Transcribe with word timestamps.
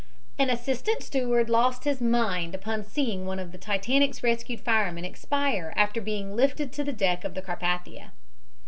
An 0.39 0.49
assistant 0.49 1.03
steward 1.03 1.47
lost 1.47 1.83
his 1.83 2.01
mind 2.01 2.55
upon 2.55 2.83
seeing 2.83 3.27
one 3.27 3.37
of 3.37 3.51
the 3.51 3.59
Titanic's 3.59 4.23
rescued 4.23 4.59
firemen 4.59 5.05
expire 5.05 5.73
after 5.75 6.01
being 6.01 6.35
lifted 6.35 6.73
to 6.73 6.83
the 6.83 6.91
deck 6.91 7.23
of 7.23 7.35
the 7.35 7.41
Carpathia. 7.43 8.09